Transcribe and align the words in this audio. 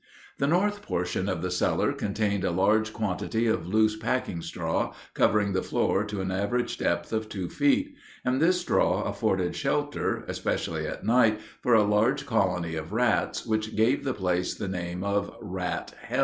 The 0.39 0.47
north 0.47 0.81
portion 0.81 1.29
of 1.29 1.43
the 1.43 1.51
cellar 1.51 1.93
contained 1.93 2.43
a 2.43 2.49
large 2.49 2.91
quantity 2.91 3.45
of 3.45 3.67
loose 3.67 3.95
packing 3.95 4.41
straw, 4.41 4.95
covering 5.13 5.53
the 5.53 5.61
floor 5.61 6.03
to 6.05 6.21
an 6.21 6.31
average 6.31 6.79
depth 6.79 7.13
of 7.13 7.29
two 7.29 7.47
feet; 7.51 7.93
and 8.25 8.41
this 8.41 8.61
straw 8.61 9.03
afforded 9.03 9.55
shelter, 9.55 10.25
especially 10.27 10.87
at 10.87 11.05
night, 11.05 11.39
for 11.61 11.75
a 11.75 11.83
large 11.83 12.25
colony 12.25 12.73
of 12.73 12.93
rats, 12.93 13.45
which 13.45 13.75
gave 13.75 14.03
the 14.03 14.15
place 14.15 14.55
the 14.55 14.67
name 14.67 15.03
of 15.03 15.31
"Rat 15.39 15.93
Hell." 16.01 16.19